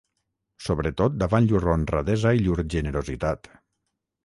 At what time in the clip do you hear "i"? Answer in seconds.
2.39-2.43